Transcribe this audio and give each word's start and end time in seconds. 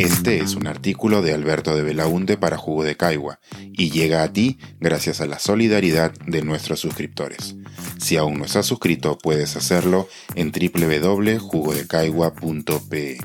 Este 0.00 0.38
es 0.38 0.54
un 0.54 0.66
artículo 0.66 1.20
de 1.20 1.34
Alberto 1.34 1.76
de 1.76 1.82
Belaunte 1.82 2.38
para 2.38 2.56
Jugo 2.56 2.84
de 2.84 2.96
Caigua 2.96 3.38
y 3.70 3.90
llega 3.90 4.22
a 4.22 4.32
ti 4.32 4.56
gracias 4.80 5.20
a 5.20 5.26
la 5.26 5.38
solidaridad 5.38 6.14
de 6.26 6.40
nuestros 6.40 6.80
suscriptores. 6.80 7.54
Si 7.98 8.16
aún 8.16 8.38
no 8.38 8.46
estás 8.46 8.64
suscrito, 8.64 9.18
puedes 9.18 9.56
hacerlo 9.56 10.08
en 10.36 10.52
www.jugodecaigua.pe. 10.52 13.18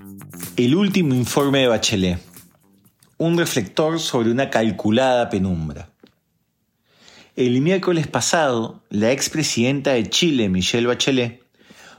El 0.58 0.76
último 0.76 1.16
informe 1.16 1.60
de 1.60 1.68
Bachelet. 1.68 2.20
Un 3.20 3.38
reflector 3.38 3.98
sobre 4.02 4.30
una 4.30 4.50
calculada 4.50 5.30
penumbra. 5.30 5.92
El 7.38 7.62
miércoles 7.62 8.07
pasado, 8.07 8.84
la 8.89 9.14
expresidenta 9.14 9.94
de 9.94 10.10
Chile, 10.10 10.50
Michelle 10.50 10.88
Bachelet, 10.88 11.45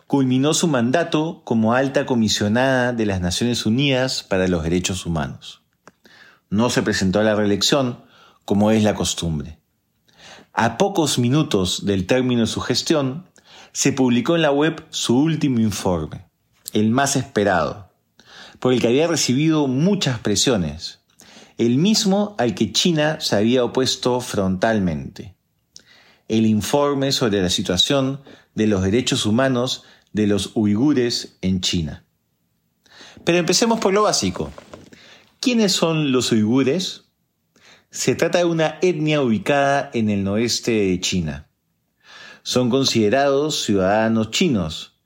culminó 0.07 0.54
su 0.54 0.68
mandato 0.68 1.43
como 1.45 1.74
alta 1.74 2.06
comisionada 2.06 2.92
de 2.92 3.06
las 3.06 3.20
Naciones 3.20 3.66
Unidas 3.66 4.23
para 4.23 4.46
los 4.46 4.62
Derechos 4.62 5.05
Humanos. 5.05 5.62
No 6.48 6.70
se 6.70 6.82
presentó 6.82 7.19
a 7.19 7.24
la 7.24 7.34
reelección, 7.34 8.05
como 8.45 8.70
es 8.70 8.84
la 8.84 8.95
costumbre. 8.95 9.59
A 10.52 10.79
pocos 10.79 11.19
minutos 11.19 11.84
del 11.87 12.06
término 12.06 12.42
de 12.42 12.46
su 12.46 12.60
gestión, 12.60 13.27
se 13.73 13.92
publicó 13.92 14.37
en 14.37 14.42
la 14.42 14.52
web 14.52 14.87
su 14.91 15.19
último 15.19 15.59
informe, 15.59 16.29
el 16.73 16.91
más 16.91 17.16
esperado, 17.16 17.91
por 18.60 18.73
el 18.73 18.80
que 18.80 18.87
había 18.87 19.09
recibido 19.09 19.66
muchas 19.66 20.20
presiones, 20.20 21.01
el 21.59 21.79
mismo 21.79 22.37
al 22.38 22.54
que 22.54 22.73
China 22.73 23.18
se 23.20 23.37
había 23.37 23.65
opuesto 23.65 24.20
frontalmente. 24.20 25.34
El 26.29 26.46
informe 26.46 27.12
sobre 27.12 27.43
la 27.43 27.51
situación 27.51 28.20
de 28.54 28.66
los 28.66 28.82
derechos 28.82 29.27
humanos 29.27 29.84
de 30.16 30.27
los 30.27 30.52
uigures 30.55 31.37
en 31.43 31.61
China. 31.61 32.05
Pero 33.23 33.37
empecemos 33.37 33.79
por 33.80 33.93
lo 33.93 34.02
básico. 34.02 34.51
¿Quiénes 35.40 35.73
son 35.73 36.10
los 36.10 36.32
uigures? 36.32 37.04
Se 37.90 38.15
trata 38.15 38.38
de 38.38 38.46
una 38.46 38.79
etnia 38.80 39.21
ubicada 39.21 39.90
en 39.93 40.09
el 40.09 40.24
noreste 40.24 40.73
de 40.73 41.01
China. 41.01 41.49
Son 42.43 42.71
considerados 42.71 43.63
ciudadanos 43.63 44.30
chinos, 44.30 44.99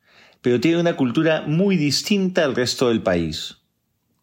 pero 0.43 0.61
tienen 0.61 0.81
una 0.81 0.97
cultura 0.97 1.43
muy 1.45 1.77
distinta 1.77 2.45
al 2.45 2.55
resto 2.55 2.89
del 2.89 3.03
país. 3.03 3.57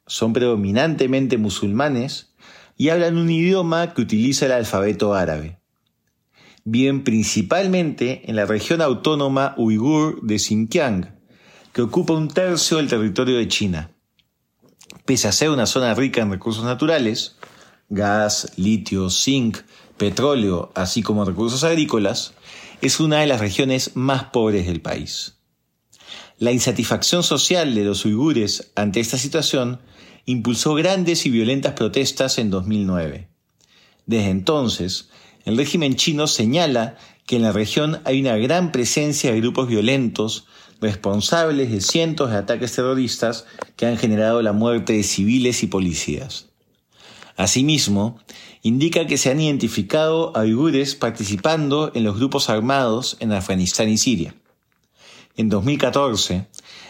Son 0.06 0.32
predominantemente 0.32 1.38
musulmanes 1.38 2.34
y 2.78 2.90
hablan 2.90 3.18
un 3.18 3.30
idioma 3.30 3.94
que 3.94 4.02
utiliza 4.02 4.46
el 4.46 4.54
alfabeto 4.54 5.14
árabe 5.14 5.57
viven 6.70 7.06
principalmente 7.06 8.30
en 8.30 8.36
la 8.36 8.46
región 8.46 8.82
autónoma 8.82 9.56
uigur 9.56 10.22
de 10.22 10.38
Xinjiang, 10.38 11.18
que 11.72 11.82
ocupa 11.82 12.14
un 12.14 12.28
tercio 12.28 12.76
del 12.76 12.90
territorio 12.90 13.38
de 13.38 13.48
China. 13.48 13.92
Pese 15.06 15.30
a 15.30 15.32
ser 15.32 15.50
una 15.50 15.66
zona 15.66 15.94
rica 15.94 16.22
en 16.22 16.30
recursos 16.30 16.66
naturales, 16.66 17.38
gas, 17.88 18.52
litio, 18.58 19.10
zinc, 19.10 19.60
petróleo, 19.96 20.74
así 20.76 21.02
como 21.02 21.24
recursos 21.24 21.64
agrícolas, 21.64 22.34
es 22.82 23.00
una 23.00 23.22
de 23.22 23.28
las 23.28 23.40
regiones 23.40 23.96
más 23.96 24.26
pobres 24.26 24.68
del 24.68 24.82
país. 24.82 25.38
La 26.38 26.52
insatisfacción 26.52 27.24
social 27.24 27.76
de 27.76 27.86
los 27.86 28.04
uigures 28.04 28.74
ante 28.76 29.00
esta 29.00 29.18
situación 29.18 29.80
impulsó 30.26 30.74
grandes 30.74 31.26
y 31.26 31.30
violentas 31.30 31.76
protestas 31.76 32.38
en 32.40 32.50
2009. 32.50 33.30
Desde 34.06 34.30
entonces, 34.32 35.10
el 35.48 35.56
régimen 35.56 35.96
chino 35.96 36.28
señala 36.28 36.98
que 37.26 37.38
en 37.38 37.44
la 37.44 37.54
región 37.54 38.02
hay 38.04 38.20
una 38.20 38.36
gran 38.36 38.74
presencia 38.74 39.32
de 39.32 39.40
grupos 39.40 39.70
violentos 39.70 40.46
responsables 40.82 41.72
de 41.72 41.80
cientos 41.80 42.32
de 42.32 42.36
ataques 42.36 42.74
terroristas 42.74 43.46
que 43.78 43.86
han 43.86 43.96
generado 43.96 44.42
la 44.42 44.52
muerte 44.52 44.92
de 44.92 45.04
civiles 45.04 45.64
y 45.64 45.68
policías. 45.68 46.50
Asimismo, 47.38 48.20
indica 48.62 49.08
que 49.08 49.18
se 49.18 49.32
han 49.32 49.40
identificado 49.40 50.36
a 50.36 50.42
uigures 50.42 50.96
participando 50.96 51.94
en 51.96 52.04
los 52.04 52.18
grupos 52.18 52.50
armados 52.50 53.16
en 53.22 53.32
Afganistán 53.32 53.88
y 53.88 53.98
Siria. 53.98 54.36
En 55.38 55.48
2014, 55.48 56.46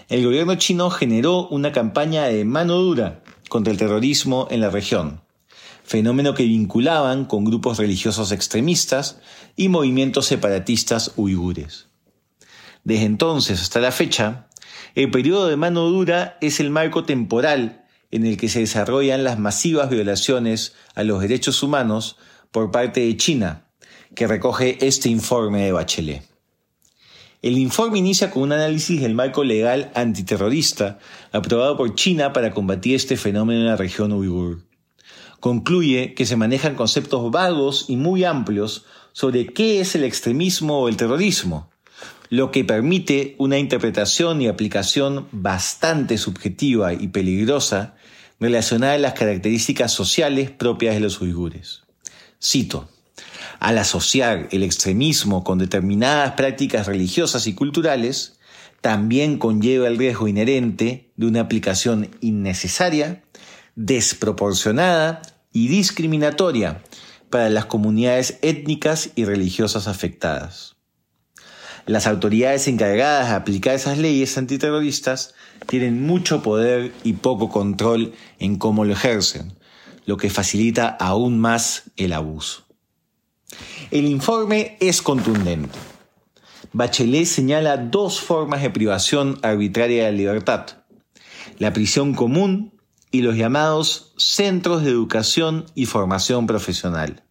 el 0.10 0.26
gobierno 0.26 0.56
chino 0.56 0.90
generó 0.90 1.48
una 1.50 1.72
campaña 1.72 2.24
de 2.24 2.44
mano 2.44 2.78
dura 2.78 3.22
contra 3.50 3.72
el 3.72 3.78
terrorismo 3.78 4.48
en 4.50 4.62
la 4.62 4.72
región, 4.72 5.22
fenómeno 5.88 6.34
que 6.34 6.44
vinculaban 6.44 7.24
con 7.24 7.46
grupos 7.46 7.78
religiosos 7.78 8.34
extremistas 8.34 9.20
y 9.56 9.70
movimientos 9.70 10.26
separatistas 10.26 11.14
uigures. 11.16 11.88
Desde 12.84 13.06
entonces 13.06 13.62
hasta 13.62 13.80
la 13.80 13.94
fecha, 13.94 14.50
el 14.96 15.10
periodo 15.10 15.48
de 15.48 15.56
mano 15.56 15.88
dura 15.88 16.38
es 16.42 16.60
el 16.60 16.72
marco 16.72 17.06
temporal 17.06 17.86
en 18.12 18.26
el 18.26 18.36
que 18.36 18.50
se 18.50 18.60
desarrollan 18.60 19.24
las 19.24 19.40
masivas 19.40 19.90
violaciones 19.90 20.76
a 20.94 21.04
los 21.04 21.22
derechos 21.22 21.64
humanos 21.64 22.18
por 22.52 22.70
parte 22.70 23.00
de 23.00 23.16
China, 23.16 23.68
que 24.14 24.28
recoge 24.28 24.78
este 24.86 25.08
informe 25.08 25.64
de 25.64 25.72
Bachelet. 25.72 26.24
El 27.42 27.58
informe 27.58 28.00
inicia 28.00 28.30
con 28.30 28.44
un 28.44 28.52
análisis 28.52 29.00
del 29.00 29.16
marco 29.16 29.46
legal 29.46 29.90
antiterrorista 29.96 31.00
aprobado 31.32 31.78
por 31.78 31.96
China 31.96 32.34
para 32.34 32.54
combatir 32.54 32.96
este 32.96 33.16
fenómeno 33.16 33.62
en 33.62 33.68
la 33.68 33.78
región 33.78 34.12
uigur 34.12 34.67
concluye 35.40 36.14
que 36.14 36.26
se 36.26 36.36
manejan 36.36 36.76
conceptos 36.76 37.32
vagos 37.32 37.86
y 37.88 37.96
muy 37.96 38.24
amplios 38.24 38.86
sobre 39.14 39.48
qué 39.48 39.80
es 39.80 39.96
el 39.96 40.04
extremismo 40.04 40.82
o 40.82 40.90
el 40.90 40.98
terrorismo, 40.98 41.70
lo 42.30 42.52
que 42.52 42.64
permite 42.64 43.36
una 43.38 43.58
interpretación 43.58 44.42
y 44.42 44.48
aplicación 44.48 45.28
bastante 45.32 46.18
subjetiva 46.18 46.94
y 46.94 47.08
peligrosa 47.08 47.96
relacionada 48.40 48.94
a 48.94 49.00
las 49.00 49.14
características 49.14 49.92
sociales 49.92 50.52
propias 50.52 50.96
de 50.96 51.02
los 51.02 51.22
uigures. 51.22 51.84
Cito, 52.42 52.90
al 53.60 53.78
asociar 53.78 54.48
el 54.52 54.64
extremismo 54.64 55.44
con 55.44 55.58
determinadas 55.58 56.34
prácticas 56.34 56.86
religiosas 56.86 57.48
y 57.48 57.54
culturales, 57.54 58.38
también 58.82 59.40
conlleva 59.40 59.88
el 59.88 59.98
riesgo 59.98 60.28
inherente 60.28 61.10
de 61.16 61.26
una 61.26 61.42
aplicación 61.42 62.12
innecesaria 62.22 63.24
desproporcionada 63.78 65.22
y 65.54 65.68
discriminatoria 65.68 66.82
para 67.30 67.50
las 67.50 67.66
comunidades 67.66 68.40
étnicas 68.42 69.12
y 69.16 69.24
religiosas 69.24 69.88
afectadas. 69.88 70.76
Las 71.86 72.08
autoridades 72.08 72.68
encargadas 72.68 73.30
de 73.30 73.36
aplicar 73.36 73.76
esas 73.76 73.98
leyes 73.98 74.38
antiterroristas 74.38 75.36
tienen 75.68 76.06
mucho 76.06 76.42
poder 76.42 76.92
y 77.04 77.14
poco 77.14 77.50
control 77.50 78.14
en 78.40 78.58
cómo 78.58 78.84
lo 78.84 78.94
ejercen, 78.94 79.54
lo 80.06 80.18
que 80.18 80.30
facilita 80.30 80.88
aún 80.88 81.40
más 81.40 81.84
el 81.96 82.14
abuso. 82.14 82.66
El 83.92 84.06
informe 84.06 84.76
es 84.82 85.02
contundente. 85.02 85.78
Bachelet 86.74 87.26
señala 87.26 87.78
dos 87.78 88.20
formas 88.20 88.64
de 88.64 88.72
privación 88.72 89.40
arbitraria 89.44 90.08
de 90.08 90.12
libertad. 90.14 90.66
La 91.60 91.72
prisión 91.74 92.14
común 92.14 92.77
y 93.12 93.22
los 93.22 93.36
llamados 93.36 94.14
centros 94.18 94.84
de 94.84 94.92
educación 94.92 95.66
y 95.76 95.86
formación 95.86 96.48
profesional. 96.48 97.24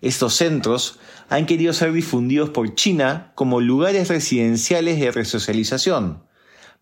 Estos 0.00 0.34
centros 0.34 0.98
han 1.28 1.46
querido 1.46 1.72
ser 1.72 1.92
difundidos 1.92 2.50
por 2.50 2.74
China 2.74 3.32
como 3.34 3.60
lugares 3.60 4.08
residenciales 4.08 5.00
de 5.00 5.10
resocialización, 5.10 6.22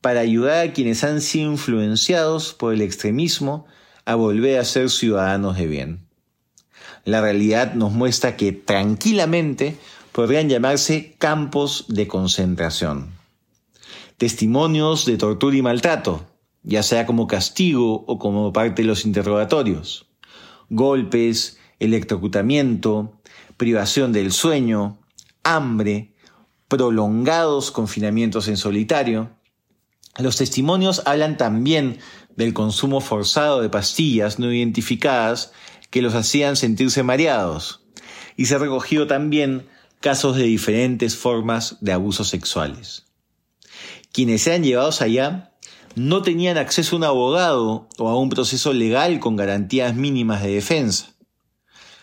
para 0.00 0.20
ayudar 0.20 0.68
a 0.68 0.72
quienes 0.72 1.02
han 1.02 1.20
sido 1.20 1.52
influenciados 1.52 2.52
por 2.52 2.74
el 2.74 2.82
extremismo 2.82 3.66
a 4.04 4.14
volver 4.16 4.58
a 4.58 4.64
ser 4.64 4.90
ciudadanos 4.90 5.56
de 5.56 5.66
bien. 5.66 6.06
La 7.04 7.20
realidad 7.20 7.74
nos 7.74 7.92
muestra 7.92 8.36
que 8.36 8.52
tranquilamente 8.52 9.76
podrían 10.12 10.48
llamarse 10.48 11.14
campos 11.18 11.86
de 11.88 12.06
concentración. 12.06 13.12
Testimonios 14.18 15.06
de 15.06 15.16
tortura 15.16 15.56
y 15.56 15.62
maltrato, 15.62 16.26
ya 16.64 16.82
sea 16.82 17.06
como 17.06 17.26
castigo 17.26 18.04
o 18.06 18.18
como 18.18 18.52
parte 18.52 18.82
de 18.82 18.88
los 18.88 19.04
interrogatorios. 19.04 20.06
Golpes, 20.70 21.58
electrocutamiento, 21.78 23.20
privación 23.56 24.12
del 24.12 24.32
sueño, 24.32 24.98
hambre, 25.42 26.14
prolongados 26.68 27.70
confinamientos 27.70 28.48
en 28.48 28.56
solitario. 28.56 29.30
Los 30.18 30.36
testimonios 30.36 31.02
hablan 31.04 31.36
también 31.36 31.98
del 32.36 32.54
consumo 32.54 33.00
forzado 33.00 33.60
de 33.60 33.68
pastillas 33.68 34.38
no 34.38 34.52
identificadas 34.52 35.52
que 35.90 36.02
los 36.02 36.14
hacían 36.14 36.56
sentirse 36.56 37.02
mareados. 37.02 37.82
Y 38.36 38.46
se 38.46 38.56
ha 38.56 38.58
recogido 38.58 39.06
también 39.06 39.68
casos 40.00 40.36
de 40.36 40.42
diferentes 40.44 41.16
formas 41.16 41.76
de 41.80 41.92
abusos 41.92 42.28
sexuales. 42.28 43.04
Quienes 44.12 44.42
sean 44.42 44.64
llevados 44.64 45.02
allá 45.02 45.53
no 45.96 46.22
tenían 46.22 46.58
acceso 46.58 46.96
a 46.96 46.98
un 46.98 47.04
abogado 47.04 47.88
o 47.98 48.08
a 48.08 48.18
un 48.18 48.28
proceso 48.28 48.72
legal 48.72 49.20
con 49.20 49.36
garantías 49.36 49.94
mínimas 49.94 50.42
de 50.42 50.54
defensa. 50.54 51.14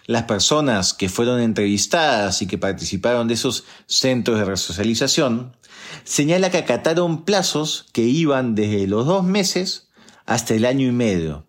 Las 0.08 0.24
personas 0.24 0.94
que 0.94 1.10
fueron 1.10 1.40
entrevistadas 1.40 2.42
y 2.42 2.48
que 2.48 2.58
participaron 2.58 3.28
de 3.28 3.36
esos 3.36 3.66
centros 3.86 4.40
de 4.40 4.46
resocialización 4.46 5.56
señala 6.04 6.50
que 6.50 6.58
acataron 6.58 7.24
plazos 7.24 7.86
que 7.94 8.04
iban 8.04 8.56
desde 8.56 8.88
los 8.88 9.06
dos 9.06 9.24
meses 9.24 9.90
hasta 10.26 10.54
el 10.54 10.66
año 10.66 10.88
y 10.88 10.92
medio, 10.92 11.46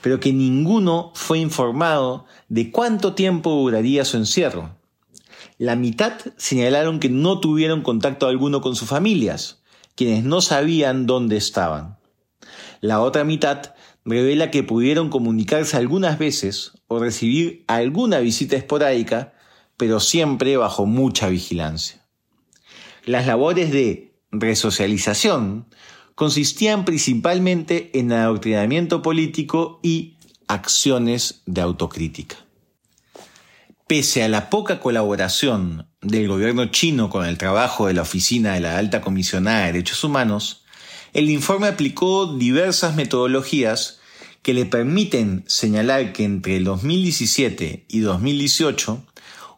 pero 0.00 0.20
que 0.20 0.32
ninguno 0.32 1.12
fue 1.14 1.38
informado 1.38 2.24
de 2.48 2.70
cuánto 2.70 3.14
tiempo 3.14 3.50
duraría 3.50 4.04
su 4.04 4.16
encierro. 4.16 4.76
La 5.58 5.76
mitad 5.76 6.14
señalaron 6.36 6.98
que 6.98 7.08
no 7.08 7.40
tuvieron 7.40 7.82
contacto 7.82 8.26
alguno 8.26 8.60
con 8.60 8.74
sus 8.74 8.88
familias, 8.88 9.61
quienes 9.94 10.24
no 10.24 10.40
sabían 10.40 11.06
dónde 11.06 11.36
estaban. 11.36 11.98
La 12.80 13.00
otra 13.00 13.24
mitad 13.24 13.74
revela 14.04 14.50
que 14.50 14.62
pudieron 14.62 15.08
comunicarse 15.08 15.76
algunas 15.76 16.18
veces 16.18 16.72
o 16.88 16.98
recibir 16.98 17.64
alguna 17.68 18.18
visita 18.18 18.56
esporádica, 18.56 19.34
pero 19.76 20.00
siempre 20.00 20.56
bajo 20.56 20.86
mucha 20.86 21.28
vigilancia. 21.28 22.04
Las 23.04 23.26
labores 23.26 23.72
de 23.72 24.14
resocialización 24.30 25.66
consistían 26.14 26.84
principalmente 26.84 27.90
en 27.98 28.12
adoctrinamiento 28.12 29.02
político 29.02 29.80
y 29.82 30.16
acciones 30.46 31.42
de 31.46 31.60
autocrítica. 31.60 32.36
Pese 33.86 34.22
a 34.22 34.28
la 34.28 34.50
poca 34.50 34.80
colaboración 34.80 35.88
del 36.02 36.26
gobierno 36.26 36.66
chino 36.66 37.08
con 37.08 37.24
el 37.24 37.38
trabajo 37.38 37.86
de 37.86 37.94
la 37.94 38.02
Oficina 38.02 38.54
de 38.54 38.60
la 38.60 38.76
Alta 38.76 39.00
Comisionada 39.00 39.60
de 39.60 39.66
Derechos 39.66 40.02
Humanos, 40.02 40.64
el 41.12 41.30
informe 41.30 41.68
aplicó 41.68 42.36
diversas 42.36 42.96
metodologías 42.96 44.00
que 44.42 44.52
le 44.52 44.66
permiten 44.66 45.44
señalar 45.46 46.12
que 46.12 46.24
entre 46.24 46.56
el 46.56 46.64
2017 46.64 47.86
y 47.88 48.00
2018, 48.00 49.04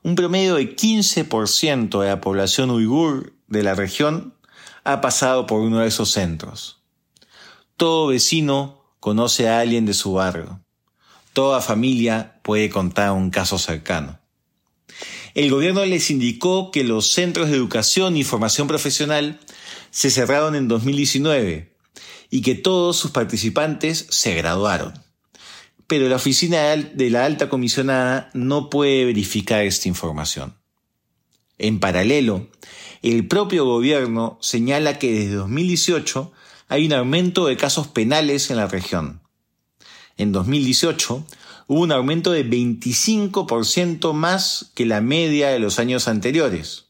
un 0.02 0.14
promedio 0.14 0.56
de 0.56 0.76
15% 0.76 2.00
de 2.00 2.08
la 2.08 2.20
población 2.20 2.70
uigur 2.70 3.32
de 3.46 3.62
la 3.62 3.74
región 3.74 4.34
ha 4.84 5.00
pasado 5.00 5.46
por 5.46 5.62
uno 5.62 5.78
de 5.78 5.88
esos 5.88 6.10
centros. 6.10 6.82
Todo 7.78 8.08
vecino 8.08 8.84
conoce 9.00 9.48
a 9.48 9.60
alguien 9.60 9.86
de 9.86 9.94
su 9.94 10.12
barrio. 10.12 10.60
Toda 11.32 11.62
familia 11.62 12.38
puede 12.42 12.68
contar 12.68 13.12
un 13.12 13.30
caso 13.30 13.58
cercano. 13.58 14.20
El 15.34 15.50
gobierno 15.50 15.84
les 15.84 16.10
indicó 16.10 16.70
que 16.70 16.84
los 16.84 17.10
centros 17.10 17.50
de 17.50 17.56
educación 17.56 18.16
y 18.16 18.22
formación 18.22 18.68
profesional 18.68 19.40
se 19.90 20.10
cerraron 20.10 20.54
en 20.54 20.68
2019 20.68 21.74
y 22.30 22.42
que 22.42 22.54
todos 22.54 22.96
sus 22.96 23.10
participantes 23.10 24.06
se 24.10 24.34
graduaron. 24.34 24.94
Pero 25.88 26.08
la 26.08 26.16
oficina 26.16 26.76
de 26.76 27.10
la 27.10 27.24
alta 27.24 27.48
comisionada 27.48 28.30
no 28.32 28.70
puede 28.70 29.04
verificar 29.04 29.64
esta 29.64 29.88
información. 29.88 30.54
En 31.58 31.80
paralelo, 31.80 32.48
el 33.02 33.26
propio 33.26 33.64
gobierno 33.64 34.38
señala 34.40 34.98
que 35.00 35.12
desde 35.12 35.34
2018 35.34 36.32
hay 36.68 36.86
un 36.86 36.92
aumento 36.92 37.46
de 37.46 37.56
casos 37.56 37.88
penales 37.88 38.50
en 38.50 38.56
la 38.56 38.68
región. 38.68 39.20
En 40.16 40.30
2018 40.30 41.26
hubo 41.66 41.80
un 41.80 41.92
aumento 41.92 42.32
de 42.32 42.48
25% 42.48 44.12
más 44.12 44.70
que 44.74 44.86
la 44.86 45.00
media 45.00 45.48
de 45.48 45.58
los 45.58 45.78
años 45.78 46.08
anteriores. 46.08 46.86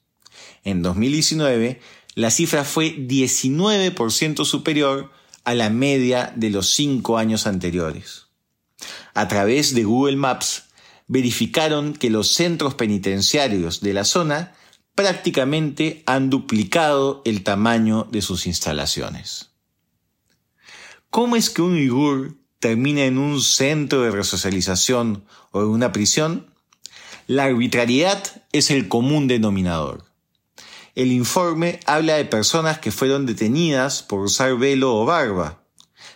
En 0.64 0.82
2019 0.82 1.80
la 2.14 2.30
cifra 2.30 2.64
fue 2.64 2.96
19% 2.96 4.44
superior 4.44 5.10
a 5.44 5.54
la 5.54 5.68
media 5.68 6.32
de 6.36 6.50
los 6.50 6.70
cinco 6.70 7.18
años 7.18 7.46
anteriores. 7.46 8.26
A 9.14 9.26
través 9.28 9.74
de 9.74 9.84
Google 9.84 10.16
Maps, 10.16 10.64
verificaron 11.06 11.92
que 11.92 12.10
los 12.10 12.28
centros 12.32 12.74
penitenciarios 12.74 13.80
de 13.80 13.92
la 13.92 14.04
zona 14.04 14.54
prácticamente 14.94 16.02
han 16.06 16.30
duplicado 16.30 17.20
el 17.24 17.42
tamaño 17.42 18.06
de 18.10 18.22
sus 18.22 18.46
instalaciones. 18.46 19.50
¿Cómo 21.10 21.36
es 21.36 21.50
que 21.50 21.62
un 21.62 21.74
uigur 21.74 22.36
termina 22.64 23.04
en 23.04 23.18
un 23.18 23.42
centro 23.42 24.00
de 24.00 24.10
resocialización 24.10 25.26
o 25.50 25.60
en 25.60 25.66
una 25.66 25.92
prisión? 25.92 26.46
La 27.26 27.44
arbitrariedad 27.44 28.24
es 28.52 28.70
el 28.70 28.88
común 28.88 29.28
denominador. 29.28 30.06
El 30.94 31.12
informe 31.12 31.78
habla 31.84 32.14
de 32.14 32.24
personas 32.24 32.78
que 32.78 32.90
fueron 32.90 33.26
detenidas 33.26 34.02
por 34.02 34.20
usar 34.20 34.56
velo 34.56 34.96
o 34.96 35.04
barba, 35.04 35.60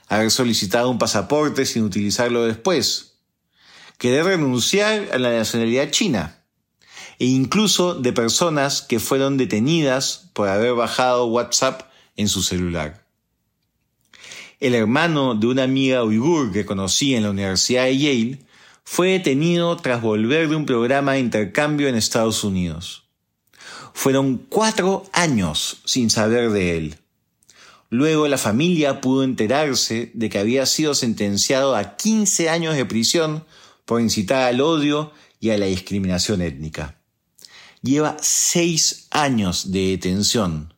haber 0.09 0.31
solicitado 0.31 0.89
un 0.89 0.99
pasaporte 0.99 1.67
sin 1.67 1.85
utilizarlo 1.85 2.47
después, 2.47 3.19
querer 3.99 4.25
renunciar 4.25 5.11
a 5.13 5.19
la 5.19 5.31
nacionalidad 5.31 5.91
china, 5.91 6.45
e 7.19 7.27
incluso 7.27 7.95
de 7.95 8.15
personas 8.15 8.81
que 8.81 9.01
fueron 9.01 9.37
detenidas 9.37 10.31
por 10.33 10.49
haber 10.49 10.73
bajado 10.73 11.27
WhatsApp 11.27 11.83
en 12.17 12.27
su 12.27 12.43
celular. 12.43 13.07
El 14.61 14.75
hermano 14.75 15.37
de 15.37 15.47
una 15.47 15.63
amiga 15.63 16.03
uigur 16.03 16.51
que 16.51 16.67
conocí 16.67 17.15
en 17.15 17.23
la 17.23 17.31
Universidad 17.31 17.85
de 17.85 17.97
Yale 17.97 18.39
fue 18.83 19.11
detenido 19.11 19.77
tras 19.77 20.03
volver 20.03 20.49
de 20.49 20.57
un 20.57 20.67
programa 20.67 21.13
de 21.13 21.21
intercambio 21.21 21.87
en 21.87 21.95
Estados 21.95 22.43
Unidos. 22.43 23.05
Fueron 23.95 24.37
cuatro 24.37 25.09
años 25.13 25.81
sin 25.85 26.11
saber 26.11 26.51
de 26.51 26.77
él. 26.77 26.97
Luego 27.89 28.27
la 28.27 28.37
familia 28.37 29.01
pudo 29.01 29.23
enterarse 29.23 30.11
de 30.15 30.29
que 30.29 30.41
había 30.41 30.67
sido 30.67 30.95
sentenciado 30.95 31.77
a 31.77 31.97
15 31.97 32.51
años 32.51 32.75
de 32.75 32.85
prisión 32.85 33.45
por 33.85 34.01
incitar 34.01 34.43
al 34.43 34.61
odio 34.61 35.13
y 35.39 35.51
a 35.51 35.59
la 35.59 35.67
discriminación 35.67 36.43
étnica. 36.43 37.01
Lleva 37.81 38.17
seis 38.21 39.07
años 39.13 39.71
de 39.71 39.91
detención, 39.91 40.75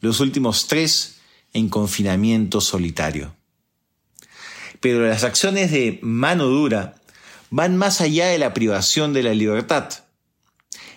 los 0.00 0.20
últimos 0.20 0.66
tres 0.66 1.17
en 1.58 1.68
confinamiento 1.68 2.60
solitario. 2.60 3.34
Pero 4.80 5.06
las 5.06 5.24
acciones 5.24 5.70
de 5.70 5.98
mano 6.02 6.46
dura 6.46 6.94
van 7.50 7.76
más 7.76 8.00
allá 8.00 8.28
de 8.28 8.38
la 8.38 8.54
privación 8.54 9.12
de 9.12 9.22
la 9.22 9.34
libertad 9.34 10.04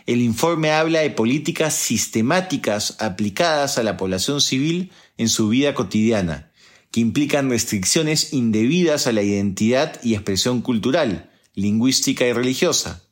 el 0.07 0.21
informe 0.21 0.71
habla 0.71 1.01
de 1.01 1.11
políticas 1.11 1.75
sistemáticas 1.75 2.97
aplicadas 2.99 3.77
a 3.77 3.83
la 3.83 3.97
población 3.97 4.41
civil 4.41 4.91
en 5.17 5.29
su 5.29 5.49
vida 5.49 5.73
cotidiana, 5.73 6.51
que 6.91 6.99
implican 6.99 7.49
restricciones 7.49 8.33
indebidas 8.33 9.07
a 9.07 9.11
la 9.11 9.21
identidad 9.21 10.01
y 10.03 10.15
expresión 10.15 10.61
cultural, 10.61 11.29
lingüística 11.53 12.25
y 12.25 12.33
religiosa, 12.33 13.03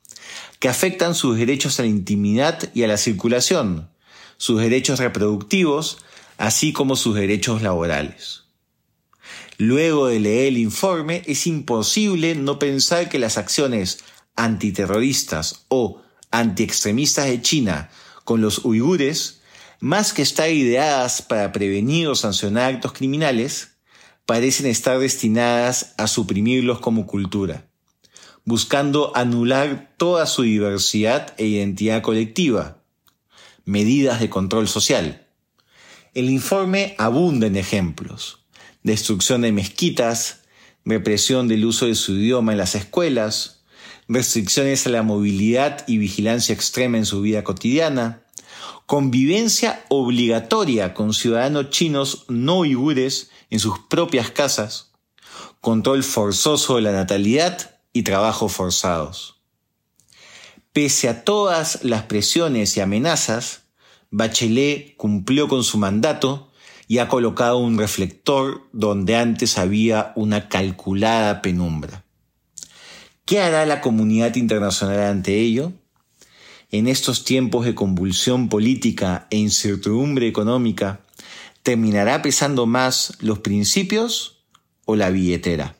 que 0.58 0.68
afectan 0.68 1.14
sus 1.14 1.38
derechos 1.38 1.78
a 1.78 1.84
la 1.84 1.88
intimidad 1.88 2.70
y 2.74 2.82
a 2.82 2.88
la 2.88 2.96
circulación, 2.96 3.88
sus 4.36 4.60
derechos 4.60 4.98
reproductivos, 4.98 5.98
así 6.40 6.72
como 6.72 6.96
sus 6.96 7.16
derechos 7.16 7.60
laborales. 7.60 8.44
Luego 9.58 10.06
de 10.06 10.20
leer 10.20 10.48
el 10.48 10.56
informe, 10.56 11.22
es 11.26 11.46
imposible 11.46 12.34
no 12.34 12.58
pensar 12.58 13.10
que 13.10 13.18
las 13.18 13.36
acciones 13.36 13.98
antiterroristas 14.36 15.66
o 15.68 16.00
antiextremistas 16.30 17.26
de 17.26 17.42
China 17.42 17.90
con 18.24 18.40
los 18.40 18.64
uigures, 18.64 19.42
más 19.80 20.14
que 20.14 20.22
estar 20.22 20.50
ideadas 20.50 21.20
para 21.20 21.52
prevenir 21.52 22.08
o 22.08 22.14
sancionar 22.14 22.72
actos 22.72 22.94
criminales, 22.94 23.72
parecen 24.24 24.64
estar 24.64 24.98
destinadas 24.98 25.92
a 25.98 26.06
suprimirlos 26.06 26.80
como 26.80 27.06
cultura, 27.06 27.68
buscando 28.46 29.14
anular 29.14 29.92
toda 29.98 30.24
su 30.24 30.40
diversidad 30.42 31.34
e 31.36 31.44
identidad 31.44 32.00
colectiva, 32.00 32.82
medidas 33.66 34.20
de 34.20 34.30
control 34.30 34.68
social. 34.68 35.26
El 36.12 36.28
informe 36.28 36.96
abunda 36.98 37.46
en 37.46 37.54
ejemplos, 37.54 38.40
destrucción 38.82 39.42
de 39.42 39.52
mezquitas, 39.52 40.40
represión 40.84 41.46
del 41.46 41.64
uso 41.64 41.86
de 41.86 41.94
su 41.94 42.14
idioma 42.14 42.50
en 42.50 42.58
las 42.58 42.74
escuelas, 42.74 43.62
restricciones 44.08 44.86
a 44.88 44.90
la 44.90 45.04
movilidad 45.04 45.84
y 45.86 45.98
vigilancia 45.98 46.52
extrema 46.52 46.98
en 46.98 47.06
su 47.06 47.20
vida 47.20 47.44
cotidiana, 47.44 48.24
convivencia 48.86 49.84
obligatoria 49.88 50.94
con 50.94 51.14
ciudadanos 51.14 51.70
chinos 51.70 52.24
no 52.28 52.58
uigures 52.58 53.30
en 53.48 53.60
sus 53.60 53.78
propias 53.88 54.32
casas, 54.32 54.90
control 55.60 56.02
forzoso 56.02 56.74
de 56.74 56.82
la 56.82 56.92
natalidad 56.92 57.78
y 57.92 58.02
trabajos 58.02 58.52
forzados. 58.52 59.40
Pese 60.72 61.08
a 61.08 61.24
todas 61.24 61.84
las 61.84 62.02
presiones 62.04 62.76
y 62.76 62.80
amenazas, 62.80 63.62
Bachelet 64.10 64.96
cumplió 64.96 65.48
con 65.48 65.62
su 65.62 65.78
mandato 65.78 66.50
y 66.88 66.98
ha 66.98 67.08
colocado 67.08 67.58
un 67.58 67.78
reflector 67.78 68.68
donde 68.72 69.16
antes 69.16 69.58
había 69.58 70.12
una 70.16 70.48
calculada 70.48 71.42
penumbra. 71.42 72.04
¿Qué 73.24 73.40
hará 73.40 73.64
la 73.64 73.80
comunidad 73.80 74.34
internacional 74.34 75.00
ante 75.02 75.38
ello? 75.38 75.72
En 76.72 76.88
estos 76.88 77.24
tiempos 77.24 77.64
de 77.64 77.76
convulsión 77.76 78.48
política 78.48 79.28
e 79.30 79.36
incertidumbre 79.36 80.26
económica, 80.26 81.00
¿terminará 81.62 82.22
pesando 82.22 82.66
más 82.66 83.16
los 83.20 83.38
principios 83.38 84.44
o 84.84 84.96
la 84.96 85.10
billetera? 85.10 85.79